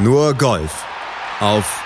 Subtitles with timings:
[0.00, 0.86] Nur Golf
[1.40, 1.82] auf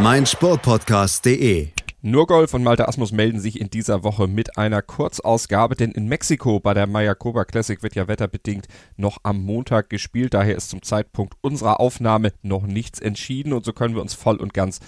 [0.00, 1.70] meinsportpodcast.de.
[2.02, 6.06] Nur Golf und Malte Asmus melden sich in dieser Woche mit einer Kurzausgabe, denn in
[6.06, 10.34] Mexiko bei der Mayakoba Classic wird ja wetterbedingt noch am Montag gespielt.
[10.34, 14.36] Daher ist zum Zeitpunkt unserer Aufnahme noch nichts entschieden und so können wir uns voll
[14.36, 14.78] und ganz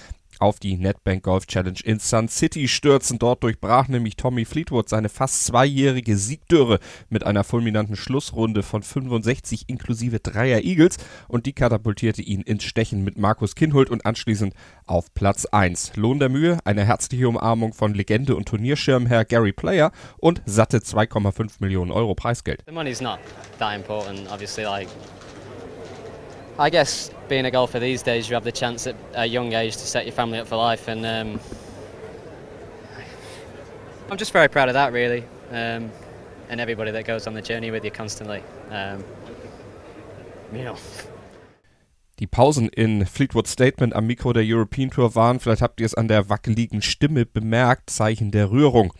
[0.40, 3.18] auf die NetBank Golf Challenge in Sun City stürzen.
[3.18, 6.78] Dort durchbrach nämlich Tommy Fleetwood seine fast zweijährige Siegdürre
[7.08, 10.96] mit einer fulminanten Schlussrunde von 65 inklusive Dreier Eagles
[11.28, 14.54] und die katapultierte ihn ins Stechen mit Markus Kinhult und anschließend
[14.86, 15.96] auf Platz 1.
[15.96, 21.56] Lohn der Mühe, eine herzliche Umarmung von Legende und Turnierschirmherr Gary Player und satte 2,5
[21.60, 22.62] Millionen Euro Preisgeld.
[22.66, 23.18] The money's not
[23.58, 24.64] that important, obviously.
[24.64, 24.88] Like
[26.58, 29.74] I guess being a golfer these days, you have the chance at a young age
[29.74, 31.40] to set your family up for life, and um,
[34.10, 35.92] I'm just very proud of that, really, um,
[36.48, 38.42] and everybody that goes on the journey with you constantly.
[38.70, 39.04] Um,
[40.52, 40.76] you know.
[42.18, 45.94] Die Pausen in Fleetwood Statement am Mikro der European Tour waren, vielleicht habt ihr es
[45.94, 48.92] an der wackeligen Stimme bemerkt, Zeichen der Rührung.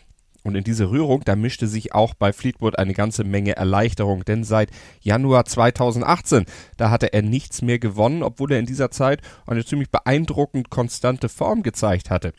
[0.43, 4.43] Und in diese Rührung, da mischte sich auch bei Fleetwood eine ganze Menge Erleichterung, denn
[4.43, 4.69] seit
[5.01, 6.45] Januar 2018,
[6.77, 11.27] da hatte er nichts mehr gewonnen, obwohl er in dieser Zeit eine ziemlich beeindruckend konstante
[11.27, 12.33] Form gezeigt hatte.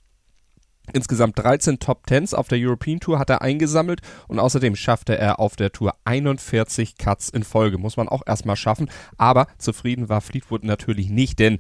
[0.93, 5.39] Insgesamt 13 Top Tens auf der European Tour hat er eingesammelt und außerdem schaffte er
[5.39, 7.79] auf der Tour 41 Cuts in Folge.
[7.79, 11.59] Muss man auch erstmal schaffen, aber zufrieden war Fleetwood natürlich nicht, denn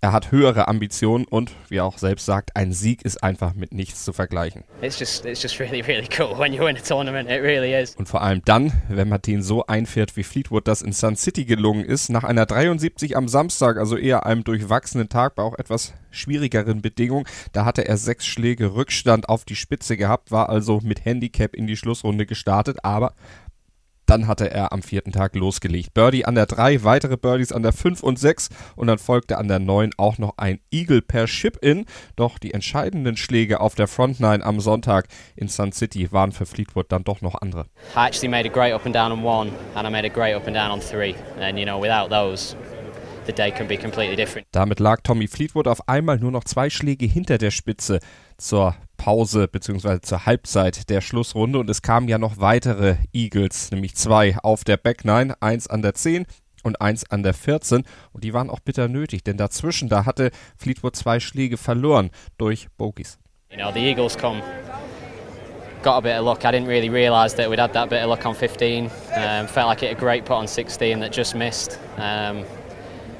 [0.00, 3.74] er hat höhere Ambitionen und, wie er auch selbst sagt, ein Sieg ist einfach mit
[3.74, 4.62] nichts zu vergleichen.
[4.80, 7.28] It's just, it's just really, really cool when you win a tournament.
[7.28, 7.96] It really is.
[7.96, 11.84] Und vor allem dann, wenn Martin so einfährt, wie Fleetwood das in Sun City gelungen
[11.84, 16.80] ist, nach einer 73 am Samstag, also eher einem durchwachsenen Tag bei auch etwas schwierigeren
[16.80, 21.56] Bedingungen, da hatte er sechs Schläge Rückstand auf die Spitze gehabt, war also mit Handicap
[21.56, 23.14] in die Schlussrunde gestartet, aber
[24.08, 25.92] dann hatte er am vierten Tag losgelegt.
[25.92, 29.48] Birdie an der 3, weitere Birdies an der 5 und 6 und dann folgte an
[29.48, 31.84] der 9 auch noch ein Eagle per Chip-In.
[32.16, 36.46] Doch die entscheidenden Schläge auf der Front 9 am Sonntag in Sun City waren für
[36.46, 37.66] Fleetwood dann doch noch andere.
[37.94, 40.34] I actually made a great up and down on one, and I made a great
[40.34, 41.14] up and down on three.
[41.38, 42.56] And you know, without those,
[43.26, 44.46] the day can be completely different.
[44.52, 48.00] Damit lag Tommy Fleetwood auf einmal nur noch zwei Schläge hinter der Spitze
[48.38, 50.00] zur Pause bzw.
[50.02, 54.76] zur Halbzeit der Schlussrunde und es kamen ja noch weitere Eagles, nämlich zwei auf der
[54.76, 56.26] Back 9, eins an der 10
[56.64, 60.30] und eins an der 14 und die waren auch bitter nötig, denn dazwischen, da hatte
[60.58, 63.18] Fleetwood zwei Schläge verloren durch Bogies.
[63.50, 64.42] You know, the Eagles come.
[65.82, 66.44] Got a bit of luck.
[66.44, 68.90] I didn't really realise that we'd had that bit of luck on 15.
[69.14, 71.78] Um, felt like it a great put on 16 that just missed.
[71.96, 72.44] Um,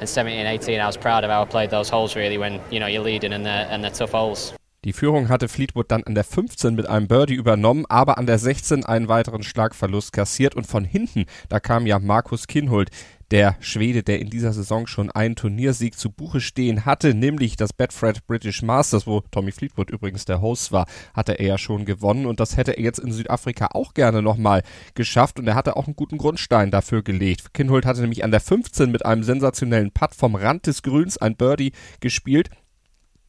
[0.01, 2.61] and 17 and 18, I was proud of how I played those holes really when
[2.71, 4.58] you know you're leading and they're, and they're tough holes.
[4.85, 8.39] Die Führung hatte Fleetwood dann an der 15 mit einem Birdie übernommen, aber an der
[8.39, 12.91] 16 einen weiteren Schlagverlust kassiert und von hinten, da kam ja Markus Kinhult,
[13.33, 17.73] der Schwede, der in dieser Saison schon einen Turniersieg zu Buche stehen hatte, nämlich das
[17.73, 22.25] Betfred British Masters, wo Tommy Fleetwood übrigens der Host war, hatte er ja schon gewonnen
[22.25, 24.63] und das hätte er jetzt in Südafrika auch gerne nochmal
[24.95, 27.53] geschafft und er hatte auch einen guten Grundstein dafür gelegt.
[27.53, 31.35] Kinhult hatte nämlich an der 15 mit einem sensationellen Putt vom Rand des Grüns ein
[31.35, 32.49] Birdie gespielt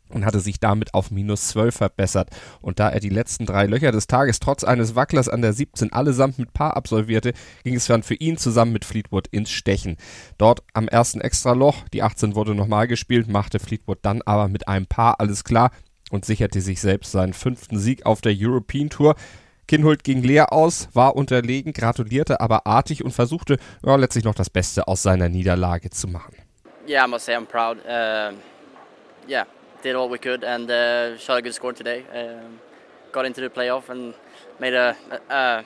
[0.09, 2.29] und hatte sich damit auf minus 12 verbessert.
[2.61, 5.93] Und da er die letzten drei Löcher des Tages trotz eines Wacklers an der 17
[5.93, 7.33] allesamt mit Paar absolvierte,
[7.63, 9.97] ging es dann für ihn zusammen mit Fleetwood ins Stechen.
[10.37, 14.87] Dort am ersten Extraloch, die 18 wurde nochmal gespielt, machte Fleetwood dann aber mit einem
[14.87, 15.71] Paar alles klar
[16.11, 19.15] und sicherte sich selbst seinen fünften Sieg auf der European Tour.
[19.67, 24.49] Kinhult ging leer aus, war unterlegen, gratulierte aber artig und versuchte ja, letztlich noch das
[24.49, 26.35] Beste aus seiner Niederlage zu machen.
[26.87, 27.77] Yeah, I must say I'm proud.
[27.85, 28.35] Uh,
[29.29, 29.45] yeah,
[29.81, 32.03] did all we could and uh, shot a good score today.
[32.13, 32.59] Um,
[33.11, 34.13] got into the playoff and
[34.59, 34.95] made a
[35.29, 35.63] a,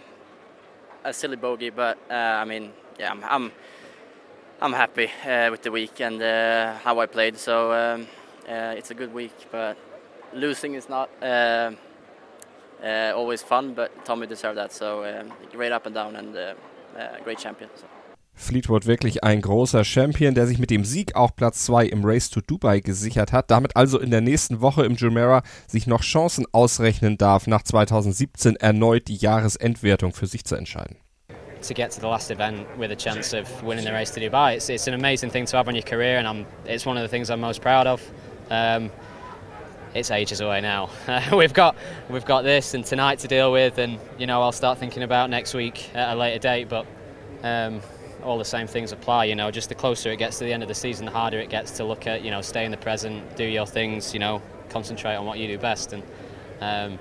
[1.03, 3.52] a silly bogey, but uh, I mean, yeah, I'm I'm,
[4.62, 7.38] I'm happy uh, with the week and uh, how I played.
[7.38, 8.07] So um,
[8.47, 9.78] uh, it's a good week, but
[10.34, 11.09] losing is not.
[11.22, 11.72] Uh,
[13.16, 14.73] always fun, but Tommy deserved that.
[14.73, 16.35] So um, great up and down and
[17.23, 17.69] great champion.
[17.75, 17.88] So.
[18.35, 22.29] Fleetwood wirklich ein großer Champion, der sich mit dem Sieg auch Platz 2 im Race
[22.29, 26.46] to Dubai gesichert hat, damit also in der nächsten Woche im Jumeirah sich noch Chancen
[26.52, 30.97] ausrechnen darf, nach 2017 erneut die Jahresendwertung für sich zu entscheiden.
[31.67, 34.55] To get to the last event with a chance of winning the race to Dubai,
[34.55, 37.03] it's, it's an amazing thing to have on your career, and I'm, it's one of
[37.03, 38.02] the things I'm most proud of.
[38.49, 38.91] Um,
[39.93, 40.90] it's ages away now.
[41.31, 41.75] we've got
[42.09, 45.29] we've got this and tonight to deal with, and you know I'll start thinking about
[45.29, 46.67] next week at a later date.
[46.67, 46.85] But
[47.43, 47.81] um,
[48.23, 49.25] all the same things apply.
[49.25, 51.40] You know, just the closer it gets to the end of the season, the harder
[51.40, 52.23] it gets to look at.
[52.23, 54.14] You know, stay in the present, do your things.
[54.14, 55.93] You know, concentrate on what you do best.
[55.93, 56.03] And
[56.61, 56.99] um,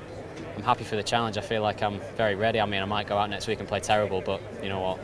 [0.57, 1.39] I'm happy for the challenge.
[1.39, 2.61] I feel like I'm very ready.
[2.61, 4.99] I mean, I might go out next week and play terrible, but you know what?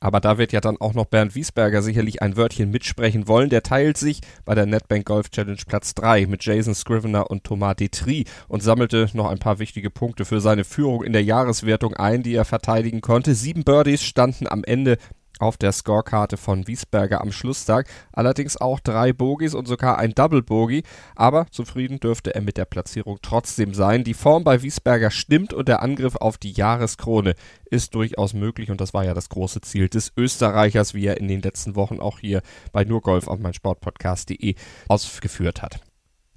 [0.00, 3.50] Aber da wird ja dann auch noch Bernd Wiesberger sicherlich ein Wörtchen mitsprechen wollen.
[3.50, 7.76] Der teilt sich bei der NetBank Golf Challenge Platz 3 mit Jason Scrivener und Thomas
[7.76, 12.22] Detri und sammelte noch ein paar wichtige Punkte für seine Führung in der Jahreswertung ein,
[12.22, 13.34] die er verteidigen konnte.
[13.34, 14.98] Sieben Birdies standen am Ende
[15.38, 17.88] auf der Scorekarte von Wiesberger am Schlusstag.
[18.12, 20.82] Allerdings auch drei Bogies und sogar ein Double Bogie.
[21.14, 24.04] Aber zufrieden dürfte er mit der Platzierung trotzdem sein.
[24.04, 27.34] Die Form bei Wiesberger stimmt und der Angriff auf die Jahreskrone
[27.70, 28.70] ist durchaus möglich.
[28.70, 32.00] Und das war ja das große Ziel des Österreichers, wie er in den letzten Wochen
[32.00, 32.42] auch hier
[32.72, 34.54] bei nurgolf auf meinsportpodcast.de
[34.88, 35.80] ausgeführt hat.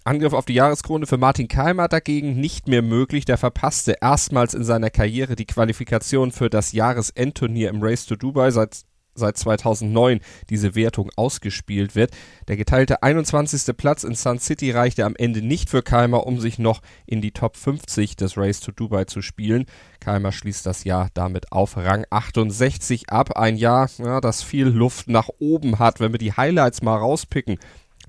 [0.03, 3.25] Angriff auf die Jahreskrone für Martin Keimer dagegen nicht mehr möglich.
[3.25, 8.49] Der verpasste erstmals in seiner Karriere die Qualifikation für das Jahresendturnier im Race to Dubai.
[8.49, 8.81] Seit
[9.21, 10.19] seit 2009
[10.49, 12.11] diese Wertung ausgespielt wird.
[12.49, 13.77] Der geteilte 21.
[13.77, 17.31] Platz in Sun City reichte am Ende nicht für Keimer, um sich noch in die
[17.31, 19.65] Top 50 des Race to Dubai zu spielen.
[20.01, 23.37] Keimer schließt das Jahr damit auf Rang 68 ab.
[23.37, 25.99] Ein Jahr, ja, das viel Luft nach oben hat.
[26.01, 27.57] Wenn wir die Highlights mal rauspicken,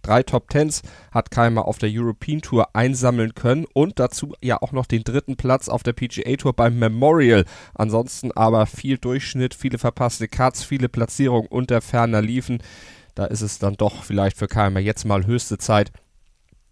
[0.03, 0.83] Drei Top Tens
[1.13, 5.37] hat Keimer auf der European Tour einsammeln können und dazu ja auch noch den dritten
[5.37, 7.45] Platz auf der PGA Tour beim Memorial.
[7.75, 12.63] Ansonsten aber viel Durchschnitt, viele verpasste Cuts, viele Platzierungen unter ferner liefen.
[13.15, 15.93] Da ist es dann doch vielleicht für Keimer jetzt mal höchste Zeit,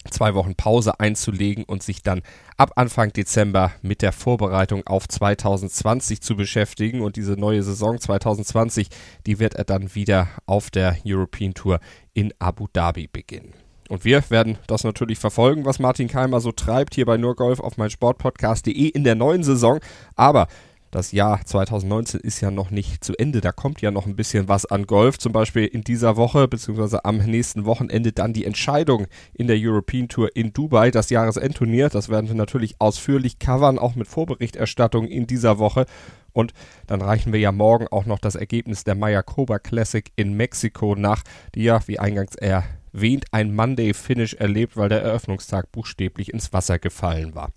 [0.09, 2.23] zwei Wochen Pause einzulegen und sich dann
[2.57, 7.01] ab Anfang Dezember mit der Vorbereitung auf 2020 zu beschäftigen.
[7.01, 8.89] Und diese neue Saison 2020,
[9.27, 11.81] die wird er dann wieder auf der European Tour
[12.15, 13.53] in Abu Dhabi beginnen.
[13.89, 17.77] Und wir werden das natürlich verfolgen, was Martin Keimer so treibt hier bei Nurgolf auf
[17.77, 19.81] mein Sportpodcast.de in der neuen Saison.
[20.15, 20.47] Aber
[20.91, 23.41] das Jahr 2019 ist ja noch nicht zu Ende.
[23.41, 25.19] Da kommt ja noch ein bisschen was an Golf.
[25.19, 30.09] Zum Beispiel in dieser Woche beziehungsweise am nächsten Wochenende dann die Entscheidung in der European
[30.09, 31.91] Tour in Dubai, das Jahresendturnier.
[31.91, 35.87] Das werden wir natürlich ausführlich covern, auch mit Vorberichterstattung in dieser Woche.
[36.33, 36.55] Und
[36.89, 41.23] dann reichen wir ja morgen auch noch das Ergebnis der Mayakoba Classic in Mexiko nach,
[41.55, 46.81] die ja, wie eingangs erwähnt, ein Monday Finish erlebt, weil der Eröffnungstag buchstäblich ins Wasser
[46.81, 47.51] gefallen war.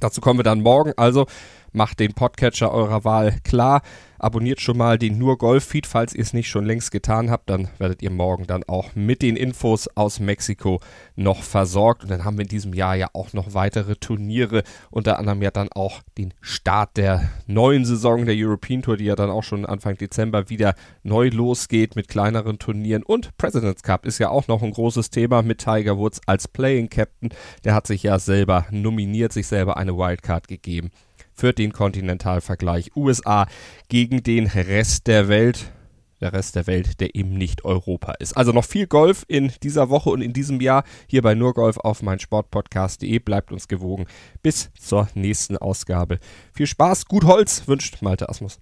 [0.00, 0.92] Dazu kommen wir dann morgen.
[0.96, 1.26] Also
[1.72, 3.82] macht den Podcatcher eurer Wahl klar.
[4.18, 7.50] Abonniert schon mal den Nur Golf Feed, falls ihr es nicht schon längst getan habt.
[7.50, 10.80] Dann werdet ihr morgen dann auch mit den Infos aus Mexiko
[11.16, 12.04] noch versorgt.
[12.04, 14.62] Und dann haben wir in diesem Jahr ja auch noch weitere Turniere.
[14.92, 19.16] Unter anderem ja dann auch den Start der neuen Saison der European Tour, die ja
[19.16, 23.02] dann auch schon Anfang Dezember wieder neu losgeht mit kleineren Turnieren.
[23.02, 26.90] Und President's Cup ist ja auch noch ein großes Thema mit Tiger Woods als Playing
[26.90, 27.30] Captain.
[27.64, 30.92] Der hat sich ja selber nominiert, sich selber eine Wildcard gegeben
[31.34, 33.46] für den Kontinentalvergleich USA
[33.88, 35.72] gegen den Rest der Welt.
[36.20, 38.36] Der Rest der Welt, der eben nicht Europa ist.
[38.36, 42.00] Also noch viel Golf in dieser Woche und in diesem Jahr hier bei Nurgolf auf
[42.00, 43.18] meinsportpodcast.de.
[43.18, 44.06] Bleibt uns gewogen.
[44.40, 46.20] Bis zur nächsten Ausgabe.
[46.54, 48.60] Viel Spaß, gut Holz, wünscht Malte Asmus.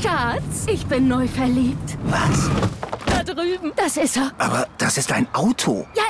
[0.00, 1.98] Schatz, ich bin neu verliebt.
[2.04, 2.48] Was?
[3.06, 3.72] Da drüben.
[3.76, 4.32] Das ist er.
[4.38, 5.86] Aber das ist ein Auto.
[5.94, 6.02] Ja,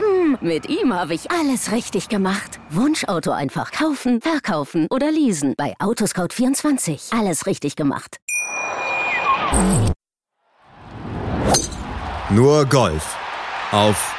[0.00, 0.38] eben.
[0.40, 2.60] Mit ihm habe ich alles richtig gemacht.
[2.70, 5.54] Wunschauto einfach kaufen, verkaufen oder leasen.
[5.56, 7.18] Bei Autoscout24.
[7.18, 8.18] Alles richtig gemacht.
[12.30, 13.16] Nur Golf
[13.72, 14.14] auf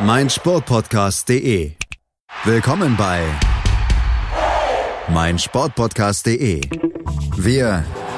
[0.00, 1.72] meinsportpodcast.de.
[2.44, 3.22] Willkommen bei
[5.08, 6.62] meinsportpodcast.de.
[7.36, 7.84] Wir